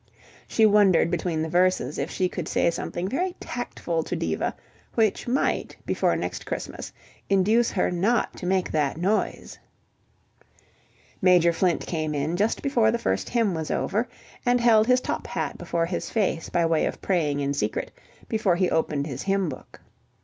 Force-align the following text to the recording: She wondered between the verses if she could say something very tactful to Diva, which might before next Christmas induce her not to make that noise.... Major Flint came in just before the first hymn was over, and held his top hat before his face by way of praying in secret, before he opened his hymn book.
She 0.47 0.65
wondered 0.65 1.11
between 1.11 1.43
the 1.43 1.47
verses 1.47 1.99
if 1.99 2.09
she 2.09 2.27
could 2.27 2.47
say 2.47 2.71
something 2.71 3.07
very 3.07 3.35
tactful 3.39 4.01
to 4.05 4.15
Diva, 4.15 4.55
which 4.95 5.27
might 5.27 5.77
before 5.85 6.15
next 6.15 6.43
Christmas 6.47 6.91
induce 7.29 7.69
her 7.69 7.91
not 7.91 8.35
to 8.37 8.47
make 8.47 8.71
that 8.71 8.97
noise.... 8.97 9.59
Major 11.21 11.53
Flint 11.53 11.85
came 11.85 12.15
in 12.15 12.35
just 12.35 12.63
before 12.63 12.89
the 12.89 12.97
first 12.97 13.29
hymn 13.29 13.53
was 13.53 13.69
over, 13.69 14.07
and 14.43 14.59
held 14.59 14.87
his 14.87 15.01
top 15.01 15.27
hat 15.27 15.59
before 15.59 15.85
his 15.85 16.09
face 16.09 16.49
by 16.49 16.65
way 16.65 16.87
of 16.87 16.99
praying 16.99 17.39
in 17.39 17.53
secret, 17.53 17.91
before 18.27 18.55
he 18.55 18.71
opened 18.71 19.05
his 19.05 19.21
hymn 19.21 19.49
book. 19.49 19.79